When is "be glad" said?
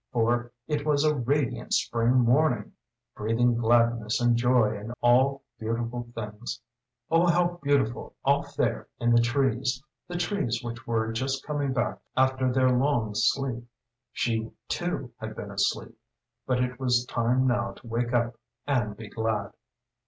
18.97-19.53